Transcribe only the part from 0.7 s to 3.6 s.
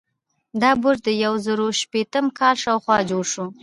برج د یو زرو شپیتم کال شاوخوا جوړ شو.